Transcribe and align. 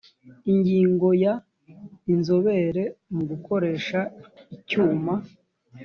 ingingo 0.51 1.07
ya 1.23 1.33
inzobere 2.13 2.83
mu 3.13 3.21
gukoresha 3.29 3.99
icyuma 4.55 5.13